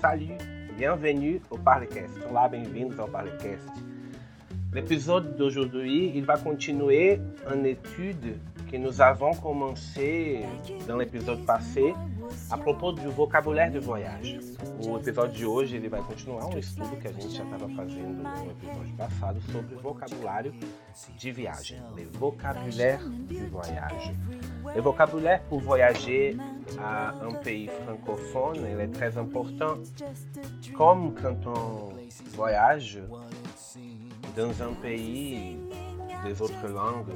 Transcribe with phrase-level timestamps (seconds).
[0.00, 0.36] Salut,
[0.76, 2.12] bienvenue au Parlecast.
[2.30, 3.66] Olá, bem-vindos ao Parlecast.
[4.72, 7.18] L'épisode d'aujourd'hui, il va continuer
[7.54, 8.36] une étude
[8.70, 10.44] que nous avons commencé
[10.86, 11.94] dans l'épisode passé
[12.50, 14.40] a propos do vocabulário de voyage.
[14.84, 18.22] O episódio de hoje ele vai continuar um estudo que a gente já estava fazendo
[18.22, 20.52] no episódio passado sobre vocabulário
[21.16, 21.80] de viagem.
[21.94, 24.14] Le vocabulaire de voyage.
[24.74, 26.36] Le vocabulaire pour voyager
[26.78, 29.74] à un pays francophone, il est très important.
[30.74, 31.92] Comme quand on
[32.34, 33.00] voyage
[34.36, 35.56] dans un pays
[36.24, 37.14] des autres langues,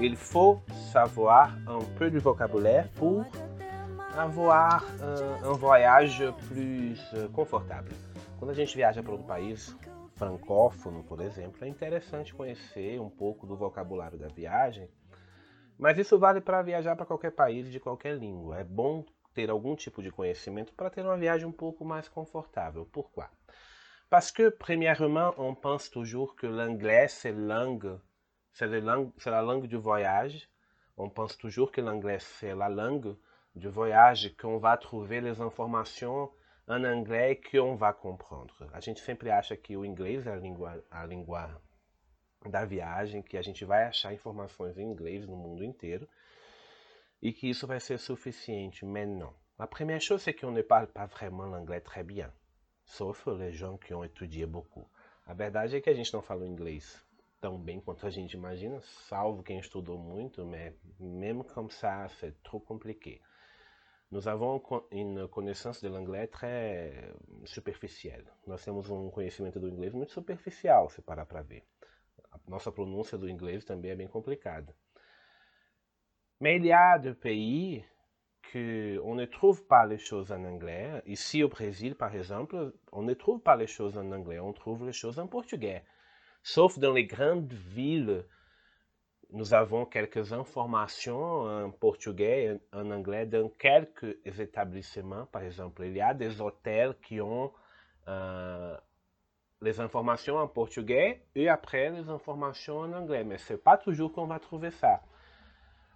[0.00, 3.24] il faut savoir un peu de vocabulaire pour
[4.16, 4.82] avoir
[5.44, 6.98] um, um voyage plus
[7.32, 7.92] confortável.
[8.38, 9.76] Quando a gente viaja para outro país
[10.16, 14.88] francófono, por exemplo, é interessante conhecer um pouco do vocabulário da viagem,
[15.78, 18.58] mas isso vale para viajar para qualquer país de qualquer língua.
[18.58, 19.04] É bom
[19.34, 22.86] ter algum tipo de conhecimento para ter uma viagem um pouco mais confortável.
[22.90, 23.26] Pourquoi?
[24.08, 28.00] Parce que, premièrement, on pense toujours que l'anglais, c'est langue,
[28.52, 30.48] c'est la langue du voyage.
[30.96, 33.16] On pense toujours que l'anglais, c'est la langue
[33.54, 36.30] de voyage qu'on va trouver les informations
[36.68, 38.68] em anglais que on va comprendre.
[38.72, 41.60] A gente sempre acha que o inglês é a língua, a língua
[42.46, 46.08] da viagem, que a gente vai achar informações em inglês no mundo inteiro
[47.20, 49.34] e que isso vai ser suficiente, mas não.
[49.58, 52.32] A première chose, c'est qu'on ne parle pas vraiment l'anglais très bien,
[52.84, 54.88] sauf les gens qui ont étudié beaucoup.
[55.26, 57.04] A verdade é que a gente não fala inglês
[57.40, 62.34] tão bem quanto a gente imagina, salvo quem estudou muito, mas mesmo comme ça, c'est
[62.42, 63.20] trop compliqué.
[64.10, 64.60] Nous avons
[64.90, 68.26] une connaissance de l'anglais très superficielle.
[68.46, 71.64] Nós temos um conhecimento do inglês muito superficial, se parar para ver.
[72.32, 74.74] A nossa pronúncia do inglês também é bem complicada.
[76.40, 77.84] Mais il y a des pays
[78.50, 81.02] que on ne trouve pas les choses en anglais.
[81.06, 84.86] Ici au Brésil, par exemple, on ne trouve pas les choses en anglais, on trouve
[84.86, 85.84] les choses en portugais.
[86.42, 88.24] Sauf dans les grandes villes
[89.32, 95.26] nous avons quelques informations en portugais et en anglais dans quelques établissements.
[95.26, 97.52] Par exemple, il y a des hôtels qui ont
[98.08, 98.76] euh,
[99.62, 103.24] les informations en portugais et après les informations en anglais.
[103.24, 105.00] Mais ce n'est pas toujours qu'on va trouver ça.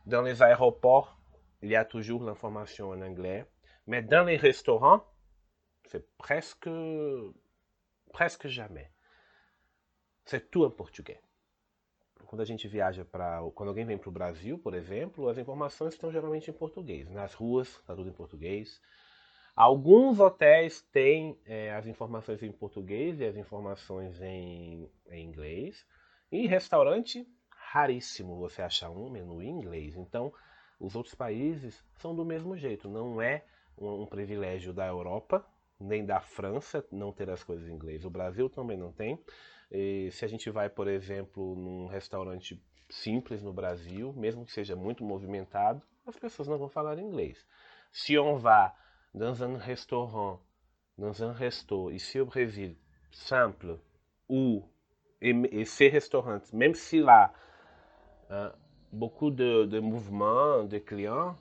[0.06, 1.18] Dans les aéroports,
[1.62, 3.46] il y a toujours l'information en anglais.
[3.86, 5.04] Mais dans les restaurants,
[5.86, 6.68] c'est presque,
[8.12, 8.93] presque jamais.
[10.26, 11.18] C'est portugais.
[12.26, 13.42] quando a gente viaja para.
[13.54, 17.08] Quando alguém vem para o Brasil, por exemplo, as informações estão geralmente em português.
[17.10, 18.80] Nas ruas, está tudo em português.
[19.54, 25.86] Alguns hotéis têm é, as informações em português e as informações em, em inglês.
[26.32, 29.94] E restaurante, raríssimo você achar um menu em inglês.
[29.94, 30.32] Então,
[30.80, 32.88] os outros países são do mesmo jeito.
[32.88, 33.44] Não é
[33.78, 35.46] um, um privilégio da Europa,
[35.78, 38.04] nem da França não ter as coisas em inglês.
[38.04, 39.22] O Brasil também não tem.
[39.76, 44.76] E se a gente vai, por exemplo, num restaurante simples no Brasil, mesmo que seja
[44.76, 47.44] muito movimentado, as pessoas não vão falar inglês.
[47.90, 48.72] Se on va
[49.12, 50.38] dans un restaurant,
[50.96, 51.90] dans un resto,
[52.24, 52.76] Brésil,
[53.10, 53.80] simple,
[54.28, 54.62] ou
[55.20, 57.32] et ces restaurants, même si là,
[58.30, 58.52] hein,
[58.92, 61.36] beaucoup de, de mouvements de clients,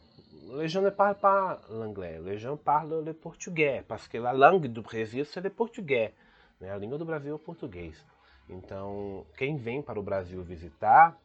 [0.56, 4.66] les gens ne parlent pas l'anglais, les gens parlent le portugais, parce que la langue
[4.66, 6.16] du Brésil, c'est le portugais.
[6.60, 6.72] Né?
[6.72, 8.04] A língua do Brasil é o português.
[8.50, 11.18] Então, quem vem para o Brasil visitar,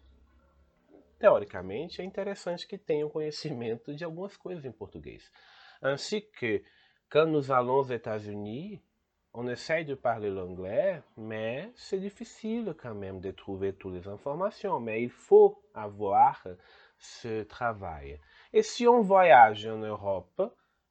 [1.19, 5.31] teoricamente, é interessante que tenha um conhecimento de algumas coisas em português.
[5.83, 6.63] Ainsi que,
[7.11, 8.83] quand nous allons aux États-Unis,
[9.35, 14.81] on essaie de parler l'anglais, mais c'est difficile quand même de trouver toutes les informations.
[14.81, 16.43] Mais il faut avoir
[16.99, 18.21] ce travail.
[18.53, 20.43] Et si on voyage en Europe,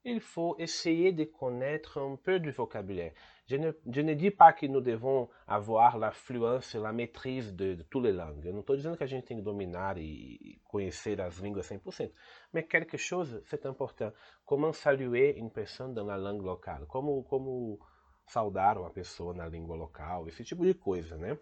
[0.03, 3.13] il faut essayer de connaître un peu du vocabulaire.
[3.47, 7.83] Je ne, je dis pas que nous devons avoir la fluência, la maîtrise de, de
[7.83, 8.45] toutes les langues.
[8.45, 12.11] Eu não estou dizendo que a gente tem que dominar e conhecer as línguas 100%.
[12.51, 14.11] Mas quelque chose, c'est important.
[14.45, 16.85] Comment saluer une personne dans la langue locale?
[16.87, 17.79] Como, como
[18.27, 20.27] saudar uma pessoa na língua local?
[20.27, 21.37] Esse tipo de coisa, né?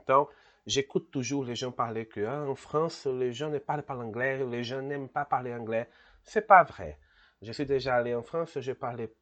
[0.00, 0.28] Então,
[0.64, 4.44] j'écoute toujours les gens parler que ah, en France, les gens ne parlent pas l'anglais,
[4.44, 5.88] les gens n'aiment pas parler anglais.
[6.22, 7.00] C'est pas vrai.
[7.42, 9.12] Je suis déjà allé en France, j'ai parlé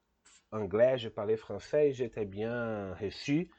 [0.54, 3.50] anglais, je parlais français, j'étais bien reçu.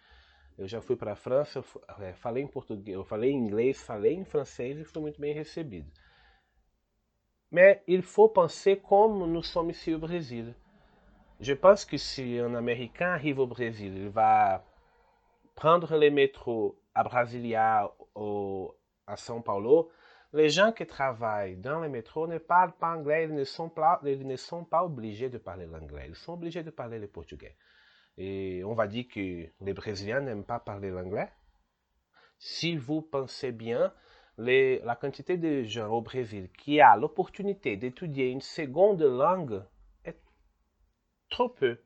[0.57, 1.61] Eu já fui para a França,
[1.99, 5.33] é, falei em português, eu falei em inglês, falei em francês e fui muito bem
[5.33, 5.91] recebido.
[7.51, 10.55] Mais il faut penser comme nous sommes ici au Brésil.
[11.41, 14.63] Je pense que si un Américain arrive au Brésil, il va
[15.55, 18.73] prendre le métro à Brasilia ou
[19.05, 19.89] à São Paulo,
[20.35, 24.01] les gens qui travaillent dans les métros ne parlent pas anglais, ils ne sont pas,
[24.83, 27.55] obligés de parler l'anglais, ils sont obligés de parler le portugais.
[28.17, 31.29] Et on va dire que les Brésiliens n'aiment pas parler l'anglais.
[32.37, 33.93] Si vous pensez bien,
[34.37, 39.63] la quantité de gens au Brésil qui a l'opportunité d'étudier une seconde langue
[40.03, 40.19] est
[41.29, 41.77] trop peu.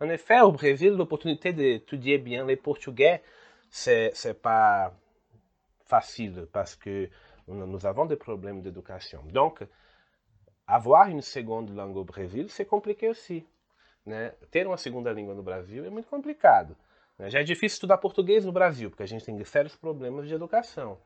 [0.00, 3.22] En effet, au Brésil, l'opportunité d'étudier bien le portugais,
[3.70, 4.92] c'est pas
[5.84, 7.08] facile parce que
[7.52, 9.22] nous avons des problèmes d'éducation.
[9.26, 9.62] Donc,
[10.66, 13.46] avoir une seconde langue au Brasil, c'est compliqué aussi.
[14.04, 14.32] Né?
[14.50, 16.76] Ter uma segunda língua no Brasil é muito complicado.
[17.18, 17.30] Né?
[17.30, 20.98] Já é difícil estudar português no Brasil, porque a gente tem sérios problemas de educação.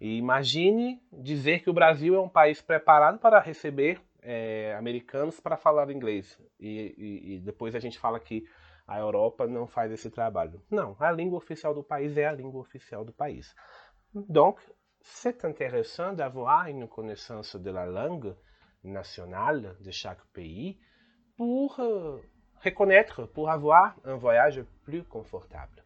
[0.00, 5.56] E imagine dizer que o Brasil é um país preparado para receber é, americanos para
[5.56, 6.38] falar inglês.
[6.60, 8.44] E, e, e, depois a gente fala que
[8.86, 10.60] a Europa não faz esse trabalho.
[10.70, 13.54] Não, a língua oficial do país é a língua oficial do país.
[14.12, 14.60] Donc,
[15.08, 18.34] c'est intéressant d'avoir une connaissance de la langue
[18.82, 20.78] nationale de chaque pays
[21.36, 22.20] pour euh,
[22.62, 25.84] reconnaître, pour avoir un voyage plus confortable.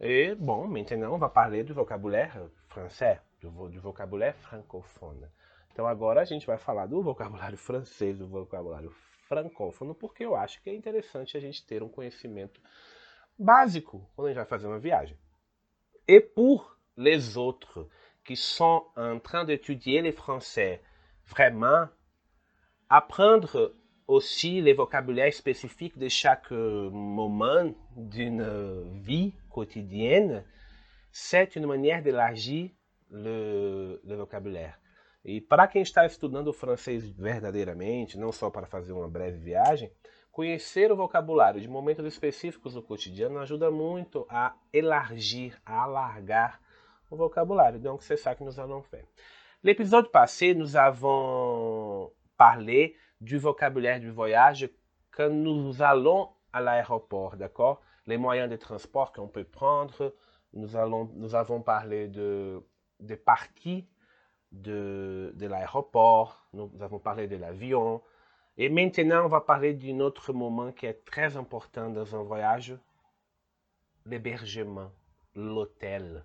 [0.00, 5.26] Et bon, maintenant on va parler do vocabulário français, do, do vocabulário francophone.
[5.72, 8.90] Então agora a gente vai falar do vocabulário francês, do vocabulário
[9.26, 12.60] francófono, porque eu acho que é interessante a gente ter um conhecimento
[13.38, 15.18] básico quando a gente vai fazer uma viagem.
[16.06, 17.86] E pour les autres
[18.24, 20.80] qui sont en train d'étudier le français,
[21.26, 21.88] vraiment
[22.88, 23.74] apprendre
[24.06, 30.44] aussi les vocabulaires spécifiques de chaque moment d'une vie quotidienne,
[31.12, 32.70] c'est une manière d'élargir
[33.10, 34.78] le, le vocabulaire.
[35.24, 39.92] E para quem está estudando o francês verdadeiramente, não só para fazer uma breve viagem,
[40.32, 46.60] conhecer o vocabulário de momentos específicos do cotidiano ajuda muito a elargir, a alargar
[47.16, 47.78] vocabulaire.
[47.78, 49.04] Donc, c'est ça que nous allons faire.
[49.62, 54.70] L'épisode passé, nous avons parlé du vocabulaire du voyage
[55.10, 57.82] quand nous allons à l'aéroport, d'accord?
[58.06, 60.14] Les moyens de transport qu'on peut prendre.
[60.52, 62.62] Nous avons parlé de,
[62.98, 63.86] des parties
[64.50, 66.48] de, de l'aéroport.
[66.52, 68.02] Nous avons parlé de l'avion.
[68.56, 72.76] Et maintenant, on va parler d'un autre moment qui est très important dans un voyage,
[74.04, 74.90] l'hébergement,
[75.34, 76.24] l'hôtel.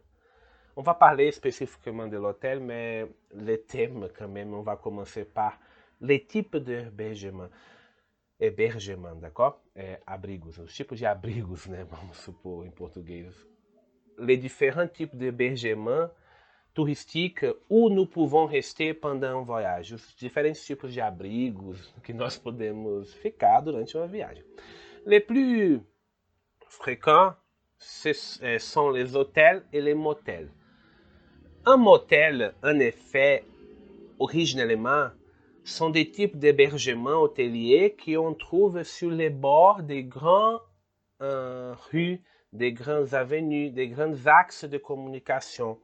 [0.77, 5.57] On va parler spécifiquement de l'hôtel, mais le thème quand même, on va commencer par
[6.01, 7.47] les types d'hébergement.
[8.37, 9.61] Hébergement, d'accord?
[9.73, 11.85] É, abrigos, os tipos de abrigos, né?
[11.85, 13.29] Vamos supor em português.
[14.17, 16.09] Les différents types d'hébergement
[16.73, 19.93] touristique où nous pouvons rester pendant un voyage.
[19.93, 24.43] Os diferentes tipos de abrigos que nós podemos ficar durante uma viagem.
[25.05, 25.79] Les plus
[26.67, 27.33] fréquents
[27.79, 30.49] sont les hôtels et les motels.
[31.67, 33.43] Un motel, en effet,
[34.19, 35.09] originellement,
[35.63, 40.61] sont des types d'hébergements hôteliers qu'on trouve sur les bords des grandes
[41.23, 42.21] euh, rues,
[42.53, 45.79] des grandes avenues, des grands axes de communication.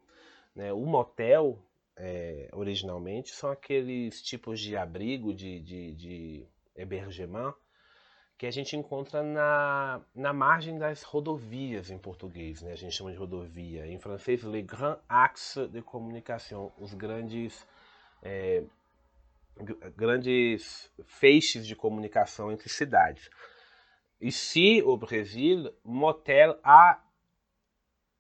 [0.56, 0.72] Né?
[0.72, 1.58] O motel,
[1.98, 6.46] é, originalmente, são aqueles tipos de abrigo, de, de, de
[6.76, 7.56] hébergement,
[8.42, 12.72] que a gente encontra na, na margem das rodovias em português, né?
[12.72, 13.86] a gente chama de rodovia.
[13.86, 17.68] Em francês, les grands axes de communication, os grandes,
[18.24, 18.64] é,
[19.96, 23.30] grandes feixes de comunicação entre cidades.
[24.20, 27.00] Ici, au Brasil, motel a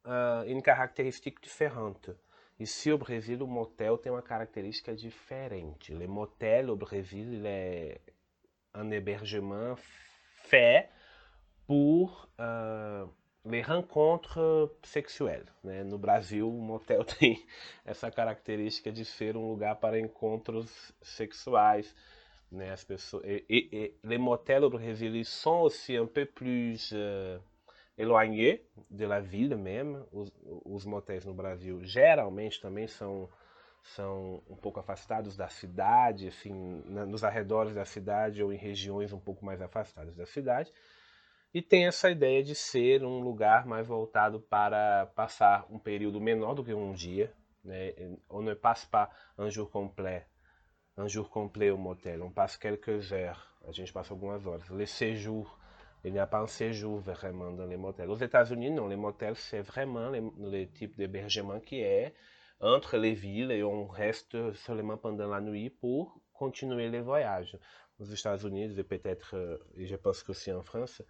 [0.06, 2.12] uh, une caractéristique différente.
[2.60, 5.92] Ici, au Brasil, o motel tem uma característica diferente.
[5.96, 8.02] Le motel, au Brasil, il est
[8.76, 9.76] un hébergement
[11.66, 13.08] pour uh,
[13.46, 15.46] les rencontres sexuelles.
[15.64, 15.84] Né?
[15.84, 17.44] No Brasil, o motel tem
[17.86, 21.96] essa característica de ser um lugar para encontros sexuais.
[22.52, 22.72] Né?
[22.72, 27.42] As pessoas, e, e, e les motels au Brésil sont aussi un peu plus uh,
[27.98, 30.04] éloignés de la ville même.
[30.12, 30.32] Os,
[30.66, 33.30] os motéis no Brasil geralmente também são
[33.84, 36.54] são um pouco afastados da cidade, assim,
[36.86, 40.72] nos arredores da cidade ou em regiões um pouco mais afastadas da cidade.
[41.54, 46.54] E tem essa ideia de ser um lugar mais voltado para passar um período menor
[46.54, 47.34] do que um dia.
[47.64, 47.94] Né?
[48.30, 50.26] On ne passe pas un jour complet,
[50.98, 54.70] un jour complet au motel, on passe quelques heures, a gente passa algumas horas.
[54.70, 55.60] Le séjour,
[56.04, 58.10] il n'y a pas un séjour vraiment dans les motels.
[58.10, 62.14] Aux États-Unis, non, les motels, c'est vraiment le type d'hébergement qui est
[62.62, 67.58] entre les villes et on reste seulement pendant la nuit pour continuer les voyages.
[68.00, 71.04] Nos Estados Unidos et peut-être, euh, et je pense que aussi en France,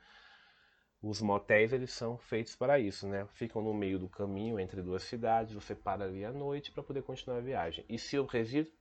[1.03, 3.25] Os motéis eles são feitos para isso, né?
[3.34, 7.01] Ficam no meio do caminho entre duas cidades, você para ali à noite para poder
[7.01, 7.84] continuar a viagem.
[7.89, 8.72] Ici au Brésil,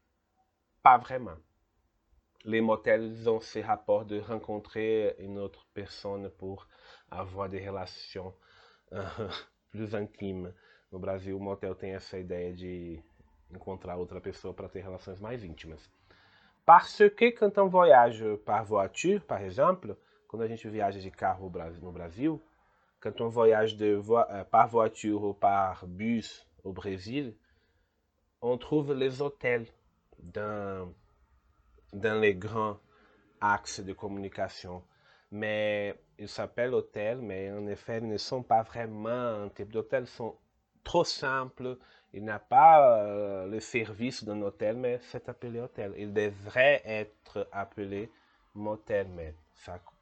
[0.83, 1.39] pas vraiment.
[2.45, 6.69] Les motels ont ce rapport de rencontrer une autre personne pour
[7.11, 8.35] avoir des relations
[9.73, 13.00] No Brasil, o motel tem essa ideia de
[13.53, 15.89] encontrar outra pessoa para ter relações mais íntimas.
[16.65, 19.97] Parce que quand on voyage par voiture, par exemple,
[20.29, 21.50] quando a gente viaja de carro
[21.81, 22.41] no Brasil,
[23.00, 27.35] quand on voyage de vo euh, par voiture ou par bus au Brésil,
[28.43, 29.67] on trouve les hôtels
[30.19, 30.93] dans,
[31.93, 32.79] dans les grands
[33.41, 34.83] axes de communication.
[35.31, 40.07] Mais ils s'appellent hôtels, mais en effet, ils ne sont pas vraiment un type d'hôtel,
[40.07, 40.37] sont
[40.85, 41.79] trop simples.
[42.12, 45.95] Il n'a pas euh, le service d'un hôtel, mais c'est appelé hôtel.
[45.97, 48.11] Il devrait être appelé
[48.55, 49.35] motel, mais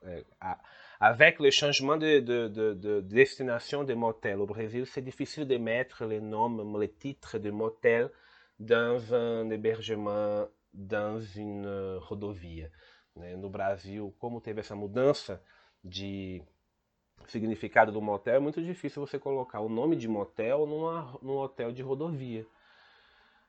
[0.07, 0.21] euh,
[1.01, 6.79] avec le changement de, destination des motels au Brésil, c'est difficile de mettre les noms,
[6.79, 8.11] les titres de motels
[8.59, 12.67] dans un hébergement, dans une euh, rodovia.
[13.15, 13.37] Né?
[13.37, 15.41] No Brasil, como teve essa mudança
[15.85, 16.43] de
[17.27, 21.73] significado do motel, é muito difícil você colocar o nome de motel numa, num hotel
[21.73, 22.47] de rodovia.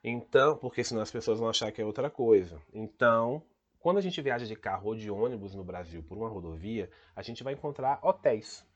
[0.02, 2.60] Então, porque senão as pessoas vão achar que é outra coisa.
[2.72, 3.42] Então,
[3.78, 7.22] quando a gente viaja de carro ou de ônibus no Brasil por uma rodovia, a
[7.22, 8.66] gente vai encontrar hotéis,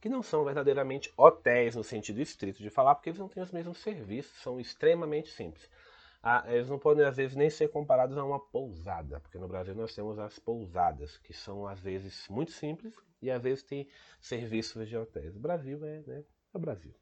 [0.00, 3.52] que não são verdadeiramente hotéis no sentido estrito de falar, porque eles não têm os
[3.52, 5.68] mesmos serviços, são extremamente simples.
[6.22, 9.74] Ah, eles não podem, às vezes, nem ser comparados a uma pousada, porque no Brasil
[9.74, 13.88] nós temos as pousadas, que são, às vezes, muito simples e, às vezes, têm
[14.20, 15.34] serviços de hotéis.
[15.34, 16.94] O Brasil é, né, é o Brasil.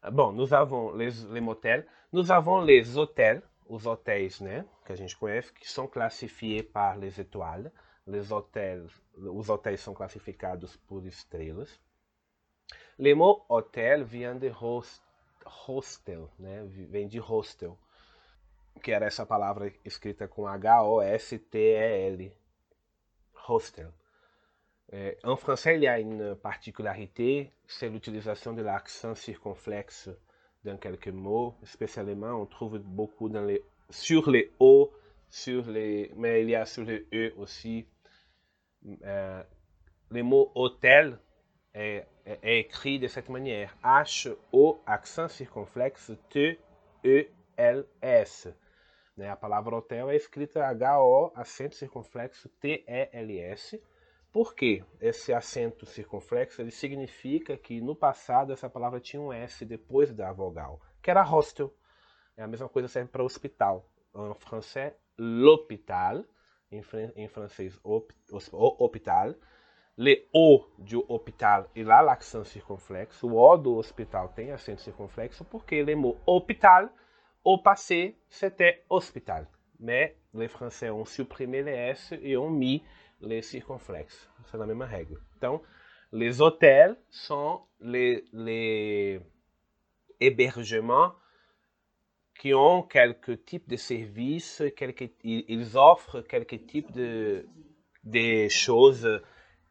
[0.00, 4.92] Ah, bom, nous avons les, les motels, nous avons les hôtels, os hotéis, né, que
[4.92, 7.70] a gente conhece, que são classifiés par les étoiles.
[8.06, 11.78] Les hôtels, os hotéis são classificados por estrelas.
[12.98, 15.00] Le mot hôtel vient de host,
[15.44, 17.78] hostel, né, vem de hostel,
[18.82, 22.32] que era essa palavra escrita com H-O-S-T-E-L,
[23.48, 23.92] hostel.
[25.24, 30.10] en français, il y a une particularité, c'est l'utilisation de l'accent circonflexe
[30.64, 31.54] dans quelques mots.
[31.62, 33.30] Spécialement, on trouve beaucoup
[33.90, 34.92] sur les O,
[35.28, 37.86] sur les, mais il y a sur les E aussi.
[39.04, 39.42] Euh,
[40.10, 41.18] le mot hôtel
[41.74, 42.06] est,
[42.42, 43.76] écrit de cette manière.
[43.84, 46.12] H-O, accent circonflexe,
[47.60, 48.54] T-E-L-S.
[49.16, 49.28] Né?
[49.28, 53.82] A palavra hotel é escrita H-O, acento circunflexo, T-E-L-S.
[54.32, 54.82] Por quê?
[55.00, 60.32] Esse acento circunflexo ele significa que no passado essa palavra tinha um S depois da
[60.32, 61.74] vogal, que era hostel.
[62.36, 63.84] É a mesma coisa serve para hospital.
[64.14, 66.24] Em francês, l'hôpital.
[66.72, 66.82] Em,
[67.16, 68.14] em, francês, op,
[68.52, 69.34] hôpital.
[69.96, 73.26] Le O de hôpital e lá l'accent circunflexo.
[73.26, 76.88] O O do hospital tem acento circunflexo porque le mot hôpital,
[77.44, 79.48] au passé, c'était hospital.
[79.78, 82.82] Mais les français ont supprimé les S et ont mis
[83.20, 84.28] les circonflexes.
[84.50, 85.18] C'est la même règle.
[85.40, 85.62] Donc,
[86.12, 89.20] les hôtels sont les, les
[90.18, 91.12] hébergements
[92.38, 97.46] qui ont quelques types de services, quelques, ils offrent quelques types de,
[98.02, 99.06] de choses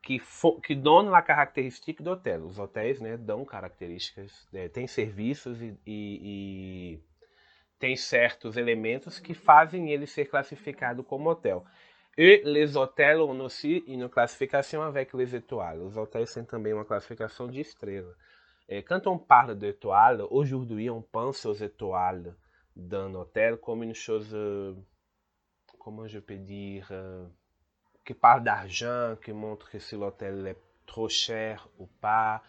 [0.01, 0.17] que,
[0.61, 2.45] que dão a característica do hotel.
[2.45, 6.99] Os hotéis né, dão características, é, tem serviços e, e, e,
[7.79, 11.65] tem certos elementos que fazem ele ser classificado como hotel.
[12.17, 15.81] E les hôtels ont aussi une classification avec les étoiles.
[15.81, 18.13] Os hotéis têm também uma classificação de estrela.
[18.67, 22.35] Et quand on parle d'étoiles, aujourd'hui on pense aux étoiles
[22.75, 24.35] d'un hôtel comme une chose,
[25.79, 26.91] comment je peux dire,
[28.05, 32.43] qui parle d'argent, qui montre que si l'hôtel est trop cher ou pas,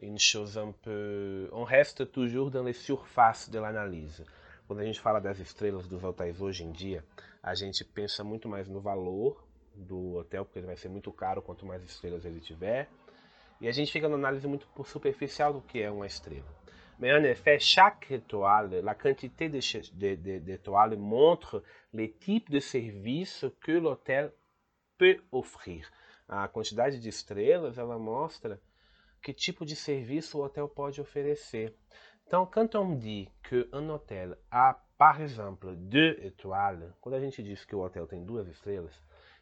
[0.00, 1.48] une chose un peu...
[1.52, 4.24] On reste toujours dans les surfaces de l'analyse.
[4.68, 7.02] Quando a gente fala das estrelas dos hotéis hoje em dia,
[7.42, 9.42] a gente pensa muito mais no valor
[9.74, 12.86] do hotel, porque ele vai ser muito caro quanto mais estrelas ele tiver.
[13.62, 16.44] E a gente fica numa análise muito superficial do que é uma estrela.
[16.98, 24.34] Mais en effet, chaque étoile, la quantité d'étoiles montre les types de services que l'hôtel
[24.98, 25.88] peut offrir.
[26.28, 28.60] A quantidade de estrelas, ela mostra
[29.22, 31.74] que tipo de serviço o hotel pode oferecer.
[32.28, 37.42] Então, quand on dit que un hôtel a, par exemple, deux étoiles, quando a gente
[37.66, 38.44] que o hotel tem duas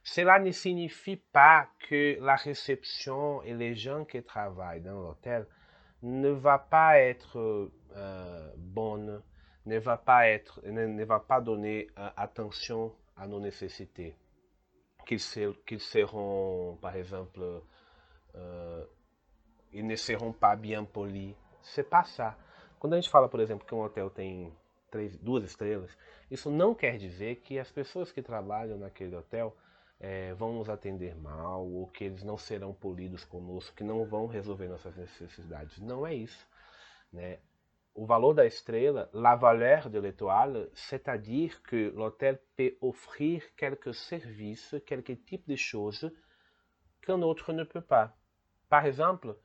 [0.05, 5.49] cela ne signifie pas que la réception et les gens qui travaillent dans l'hôtel
[6.03, 9.21] ne va pas être euh, bonne,
[9.65, 14.17] ne va pas être, ne, va pas donner euh, attention à nos nécessités,
[15.05, 17.63] qu'ils ser, qu seront, par exemple,
[18.37, 18.85] euh,
[19.73, 21.35] ils ne seront pas bien polis.
[21.63, 22.37] C'est pas ça.
[22.87, 24.57] Quando a gente fala, por exemplo, que um hotel tem
[24.93, 25.91] três, duas estrelas,
[26.31, 29.57] isso não quer dizer que as pessoas que trabalham naquele hotel
[29.99, 34.29] é, vão nos atender mal ou que eles não serão polidos conosco, que não vão
[34.29, 35.81] resolver nossas necessidades.
[35.81, 36.47] Não é isso.
[37.13, 37.41] Né?
[37.93, 44.81] O valor da estrela, la valeur de l'étoile, c'est-à-dire que l'hôtel peut offrir quelques services,
[44.87, 46.09] quelques types de choses
[47.03, 48.17] qu'un autre ne peut pas.
[48.69, 49.37] Par exemple,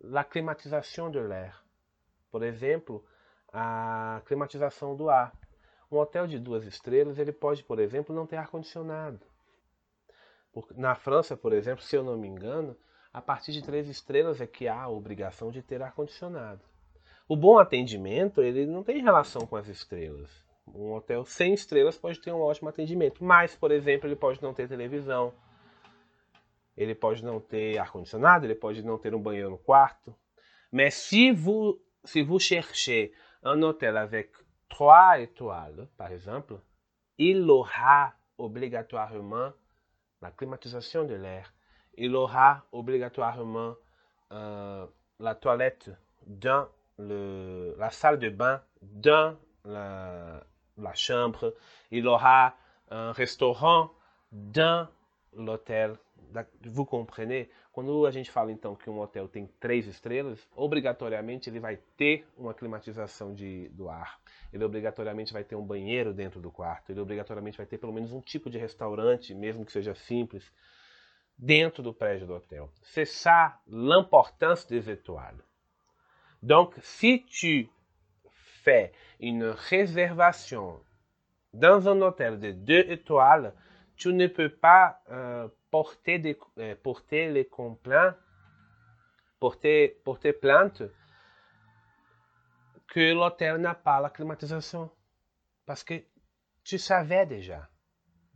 [0.00, 1.63] la climatisation de l'air.
[2.34, 3.04] Por exemplo,
[3.52, 5.32] a climatização do ar.
[5.88, 9.20] Um hotel de duas estrelas, ele pode, por exemplo, não ter ar-condicionado.
[10.74, 12.76] Na França, por exemplo, se eu não me engano,
[13.12, 16.60] a partir de três estrelas é que há a obrigação de ter ar-condicionado.
[17.28, 20.28] O bom atendimento, ele não tem relação com as estrelas.
[20.66, 24.52] Um hotel sem estrelas pode ter um ótimo atendimento, mas, por exemplo, ele pode não
[24.52, 25.32] ter televisão,
[26.76, 30.12] ele pode não ter ar-condicionado, ele pode não ter um banheiro no quarto.
[30.72, 34.32] Mas se vous, si vous cherchez un hôtel avec
[34.68, 36.54] trois étoiles, par exemple,
[37.18, 39.52] il aura obligatoirement
[40.20, 41.52] la climatisation de l'air.
[41.96, 43.74] Il aura obligatoirement
[44.32, 44.86] euh,
[45.20, 45.90] la toilette
[46.26, 46.66] dans
[46.98, 50.44] la salle de bain dans la,
[50.76, 51.54] la chambre.
[51.90, 52.54] Il aura
[52.90, 53.92] un restaurant
[54.32, 54.88] dans
[55.36, 55.98] l'hôtel.
[56.62, 57.48] Vous comprenez?
[57.72, 62.26] Quando a gente fala então que um hotel tem três estrelas, obrigatoriamente ele vai ter
[62.36, 64.20] uma climatização de, do ar.
[64.52, 66.90] Ele obrigatoriamente vai ter um banheiro dentro do quarto.
[66.90, 70.52] Ele obrigatoriamente vai ter pelo menos um tipo de restaurante, mesmo que seja simples,
[71.36, 72.70] dentro do prédio do hotel.
[72.82, 75.42] C'est ça l'importance des étoiles.
[76.42, 77.68] Donc, si tu
[78.62, 80.80] fais une réservation
[81.52, 83.52] dans un hôtel de deux étoiles,
[83.96, 88.14] tu ne peux pas euh, porter, des, euh, porter les complaints,
[89.40, 90.82] porter, porter plainte
[92.88, 94.90] que l'hôtel n'a pas la climatisation.
[95.66, 96.04] Parce que
[96.62, 97.68] tu savais déjà.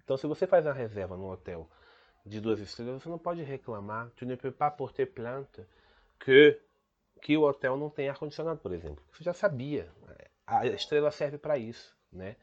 [0.03, 1.69] Então, se você faz uma reserva num hotel
[2.25, 4.11] de duas estrelas, você não pode reclamar.
[4.17, 5.67] Tu ne peux pas porter plainte
[6.19, 6.61] que
[7.21, 9.05] que o hotel não tem ar-condicionado, por exemplo.
[9.13, 9.91] Você já sabia.
[10.47, 11.97] A estrela serve para isso.
[12.13, 12.37] Né?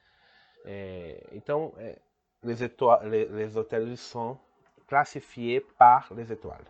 [0.66, 2.00] É, então, é,
[2.46, 2.56] les,
[3.10, 4.38] les, les hôtels sont
[4.88, 6.66] classifiés par les étoiles.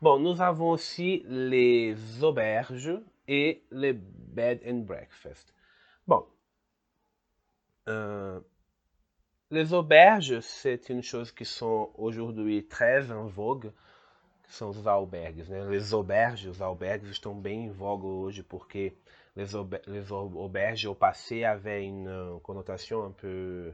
[0.00, 5.52] Bon, nous avons aussi les auberges et les bed and breakfast.
[6.06, 6.24] Bon,
[7.88, 8.40] euh,
[9.50, 13.72] les auberges, c'est une chose qui sont aujourd'hui très en vogue
[14.50, 15.48] são os albergues.
[15.48, 15.64] Né?
[15.64, 18.92] Les auberges, os albergues estão bem em voga hoje porque
[19.36, 23.72] les, auber les auberges au passé avaient une connotation un peu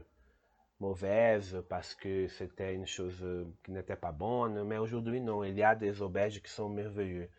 [0.79, 3.23] mauvaise parce que c'était une chose
[3.63, 7.29] qui n'était pas bonne, mais aujourd'hui non, il y a des auberges que são merveilleux.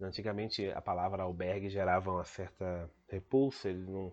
[0.00, 4.12] Antigamente a palavra albergue gerava uma certa repulsa, eles, não,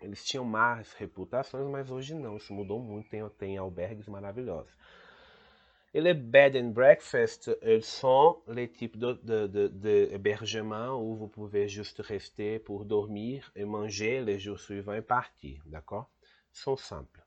[0.00, 4.72] eles tinham más reputações, mas hoje não, isso mudou muito, tem, tem albergues maravilhosos.
[5.94, 11.68] Et les bed and breakfast, ils sont les types d'hébergement de, de, où vous pouvez
[11.68, 16.08] juste rester pour dormir et manger les jours suivants et partir, d'accord?
[16.50, 17.21] Sont simples.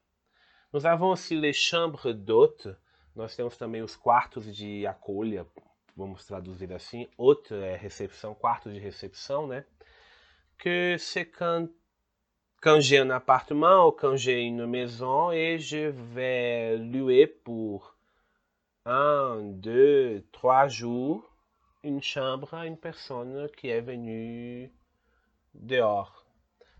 [0.75, 2.67] Nous avons aussi les chambres d'hôtes.
[3.15, 5.47] Nós temos também os quartos de acolha,
[5.95, 7.07] vamos traduzir assim.
[7.17, 9.63] Hôte é recepção, quarto de recepção, né?
[10.57, 11.69] Que c'est quand,
[12.61, 17.95] quand j'ai ou quand j'ai une maison et je vais louer pour
[18.85, 21.23] un, deux, trois jours
[21.83, 24.69] une chambre à une personne qui est venue
[25.53, 26.24] dehors.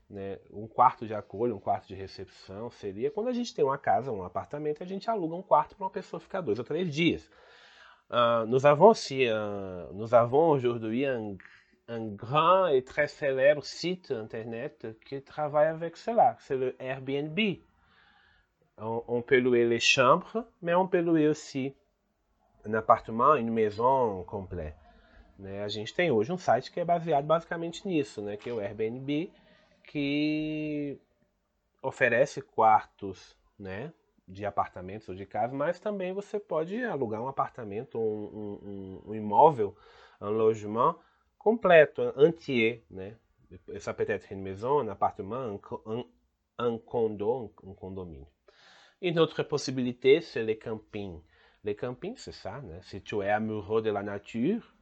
[0.10, 0.38] Né?
[0.52, 4.12] Um quarto de acolho, um quarto de recepção seria quando a gente tem uma casa,
[4.12, 7.30] um apartamento, a gente aluga um quarto para uma pessoa ficar dois ou três dias.
[8.10, 11.36] Uh, nous avons aussi, uh, nous avons aujourd'hui un,
[11.88, 17.40] un, grand et très célèbre site internet qui travaille avec cela, c'est le Airbnb.
[18.78, 21.74] On, on peut louer les chambres, mais on peut louer aussi
[22.64, 24.76] um appartement, une maison complet.
[25.40, 25.64] Né?
[25.64, 28.38] A gente tem hoje um site que é baseado basicamente nisso, né?
[28.38, 29.32] que é o Airbnb,
[29.88, 31.00] que
[31.82, 33.94] oferece quartos né?
[34.28, 39.16] de apartamentos ou de casa, mas também você pode alugar um apartamento, um, um, um
[39.16, 39.76] imóvel,
[40.20, 40.98] um logement
[41.38, 42.84] completo, entier.
[42.90, 43.16] Né?
[43.80, 46.04] Ça peut être une maison, un appartement, un,
[46.58, 48.28] un condo, condomínio.
[49.02, 51.22] Une autre possibilité, c'est les campings.
[51.64, 52.62] Les campings, c'est ça.
[52.62, 52.80] Né?
[52.82, 54.74] Si tu es amoureux de la nature,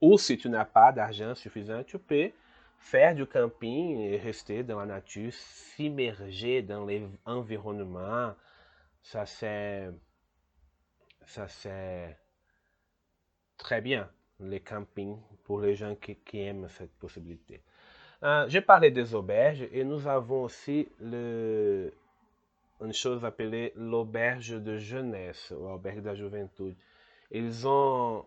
[0.00, 2.30] ou si tu n'as pas d'argent suffisant, tu peux
[2.80, 6.86] faire du camping et rester dans la nature, s'immerger dans
[7.26, 8.34] l'environnement.
[9.02, 9.88] Ça, c'est.
[11.26, 12.16] Ça, c'est.
[13.56, 14.10] Très bien.
[14.40, 17.60] les campings pour les gens qui, aiment cette possibilité.
[18.22, 21.92] Euh, J'ai parlé des auberges et nous avons aussi le,
[22.80, 26.74] une chose appelée l'auberge de jeunesse, ou auberge da juventude.
[27.30, 28.24] Ils ont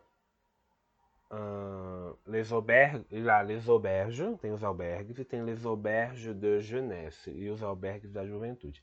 [2.28, 7.62] les auberges, lá, les auberges, tem os albergues e les auberges de jeunesse e os
[7.62, 8.82] albergues da juventude.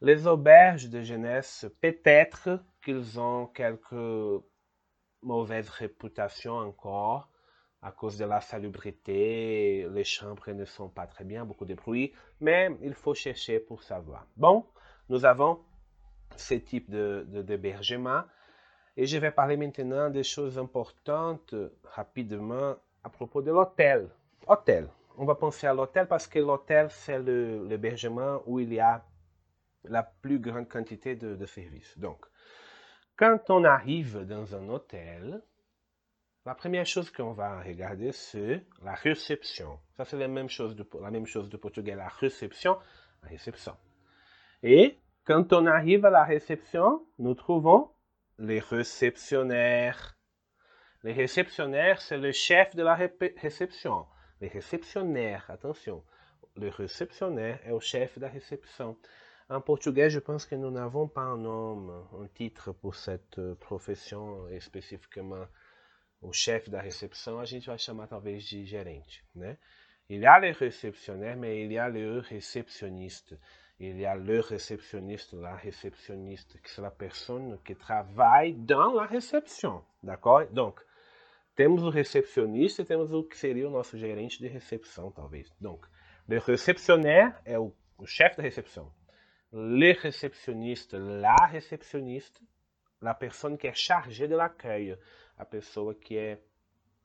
[0.00, 4.42] Les auberges de jeunesse, peut-être qu'ils ont quelques
[5.22, 7.30] mauvaises réputations encore
[7.82, 12.12] à cause de la salubrité, les chambres ne sont pas très bien, beaucoup de bruit,
[12.40, 14.26] mais il faut chercher pour savoir.
[14.36, 14.66] Bon,
[15.08, 15.60] nous avons
[16.36, 17.56] ce type de, de,
[18.96, 24.08] et je vais parler maintenant des choses importantes rapidement à propos de l'hôtel.
[24.46, 24.88] Hôtel.
[25.16, 29.04] On va penser à l'hôtel parce que l'hôtel, c'est l'hébergement où il y a
[29.84, 31.98] la plus grande quantité de, de services.
[31.98, 32.24] Donc,
[33.16, 35.42] quand on arrive dans un hôtel,
[36.46, 39.78] la première chose qu'on va regarder, c'est la réception.
[39.96, 42.78] Ça, c'est la même chose de, la même chose de portugais, la réception,
[43.22, 43.76] la réception.
[44.62, 47.90] Et quand on arrive à la réception, nous trouvons
[48.40, 50.16] les réceptionnaires.
[51.04, 54.06] Les réceptionnaires, c'est le chef de la réception.
[54.40, 56.04] Les réceptionnaires, attention.
[56.56, 58.96] Le réceptionnaire est le chef de la réception.
[59.48, 64.48] En portugais, je pense que nous n'avons pas un nom, un titre pour cette profissão
[64.48, 65.48] especificamente
[66.20, 69.56] o chefe da recepção, a gente vai chamar talvez de gerente, né?
[70.08, 73.38] Il y a le réceptionnaire, mais il y a le réceptionniste.
[73.82, 79.06] Il y a le réceptionniste, la réceptionniste, que c'est la personne qui travaille dans la
[79.06, 80.44] réception, d'accord?
[80.52, 80.80] Donc,
[81.56, 85.50] temos o recepcionista e temos o que seria o nosso gerente de recepção, talvez.
[85.60, 85.86] Donc,
[86.28, 88.92] le réceptionnaire é o, o chefe da recepção.
[89.52, 92.40] Le réceptionniste, la réceptionniste,
[93.00, 94.96] la personne qui est chargée de l'accueil,
[95.36, 96.38] a pessoa que é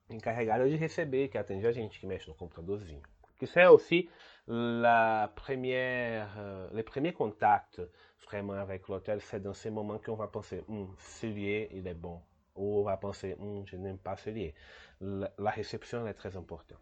[0.10, 3.02] encarregada de receber, que atende a gente, que mexe no computadorzinho.
[3.43, 4.10] C'est aussi
[4.48, 6.84] la première, euh,
[8.26, 12.21] vraiment avec l'hôtel, c'est dans ces moments qu'on va penser, hum, celui il est bon.
[12.56, 14.54] Ou on va penser, hum, je n'aime pas celui.
[15.02, 16.80] La, la réception est très importante.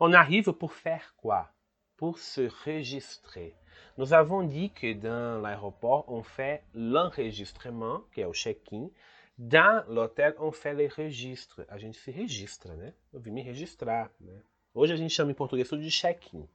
[0.00, 1.50] On arrive pour faire quoi?
[1.96, 3.54] Pour se registrer.
[3.96, 8.90] Nous avons dit que dans l'aéroport, on fait l'enregistrement, que é o check-in.
[9.38, 11.64] Dans l'hôtel, on fait les registres.
[11.68, 12.94] A gente se registra, né?
[13.12, 14.42] Eu vim me registrar, né?
[14.74, 16.48] Hoje a gente chama em português tudo de check-in.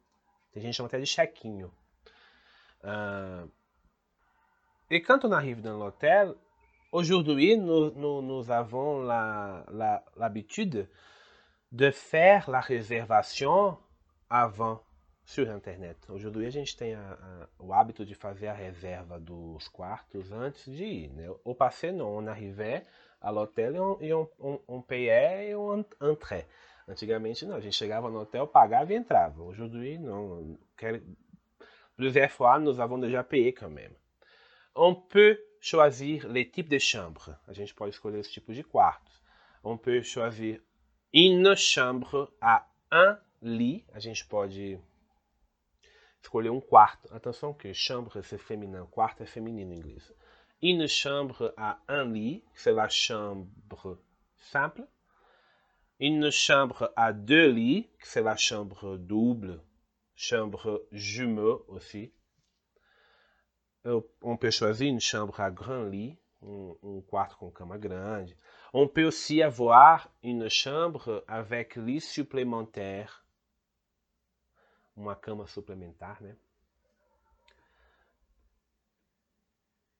[0.51, 1.71] Tem gente chama até de chequinho.
[2.83, 3.49] Uh,
[4.89, 6.35] et quand on arrive dans l'hôtel,
[6.91, 9.01] aujourd'hui, nous, nous, nous, avons
[10.17, 10.87] l'habitude la, la,
[11.71, 13.77] de faire la réservation
[14.29, 14.83] avant
[15.23, 15.97] sur Internet.
[16.09, 20.67] Aujourd'hui, a gente tem a, a, o hábito de fazer a reserva dos quartos antes
[20.67, 21.13] de ir.
[21.13, 21.29] Né?
[21.45, 22.17] Au passé, non.
[22.17, 22.85] On arrivait
[23.21, 26.47] à l'hôtel et on, et on, on, on payait et on entrait.
[26.89, 27.55] Antigamente, não.
[27.55, 29.43] A gente chegava no hotel, pagava e entrava.
[29.43, 30.57] Aujourd'hui, non.
[31.95, 33.93] Plusieurs fois, nous avons déjà payé quand même.
[34.75, 37.35] On peut choisir les types de chambres.
[37.47, 39.21] A gente pode escolher os tipos de quartos.
[39.63, 40.61] On peut choisir
[41.13, 43.85] une chambre à un lit.
[43.93, 44.79] A gente pode
[46.23, 47.13] escolher um quarto.
[47.13, 50.11] Atenção que chambre c'est féminin, quarto é feminino em inglês.
[50.61, 53.99] Une chambre à un lit, c'est la chambre
[54.37, 54.87] simple.
[55.99, 59.61] Une chambre à deux lits, c'est la chambre double.
[60.15, 62.11] Chambre jumeau aussi.
[64.21, 67.53] On peut choisir une chambre à grand lit, um, um quarto.
[68.73, 73.25] On peut aussi avoir une chambre avec lit supplémentaire
[74.99, 76.35] uma cama suplementar, né?